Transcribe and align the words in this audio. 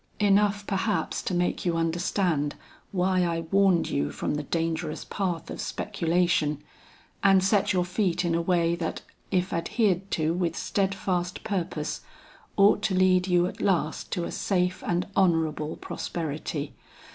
Enough 0.19 0.65
perhaps 0.65 1.21
to 1.21 1.35
make 1.35 1.63
you 1.63 1.77
understand 1.77 2.55
why 2.91 3.23
I 3.23 3.41
warned 3.41 3.87
you 3.91 4.09
from 4.11 4.33
the 4.33 4.41
dangerous 4.41 5.05
path 5.05 5.51
of 5.51 5.61
speculation, 5.61 6.63
and 7.23 7.43
set 7.43 7.71
your 7.71 7.85
feet 7.85 8.25
in 8.25 8.33
a 8.33 8.41
way 8.41 8.73
that 8.77 9.03
if 9.29 9.53
adhered 9.53 10.09
to 10.09 10.33
with 10.33 10.57
steadfast 10.57 11.43
purpose, 11.43 12.01
ought 12.57 12.81
to 12.81 12.95
lead 12.95 13.27
you 13.27 13.45
at 13.45 13.61
last 13.61 14.09
to 14.13 14.23
a 14.23 14.31
safe 14.31 14.83
and 14.87 15.05
honorable 15.15 15.75
prosperity. 15.77 16.73